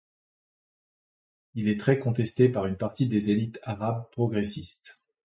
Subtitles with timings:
[1.53, 4.99] Il est très contesté par une partie des élites arabes progressistes.